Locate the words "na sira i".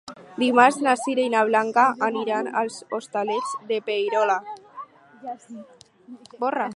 0.85-1.31